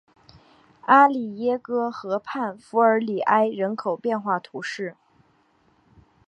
[0.87, 4.97] 阿里耶格河畔弗尔里埃人口变化图示